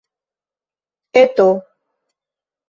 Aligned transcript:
Eto? 1.23 1.47